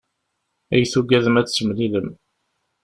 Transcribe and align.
Ay 0.73 0.83
tugadem 0.91 1.35
ad 1.39 1.45
d-temlilem. 1.47 2.09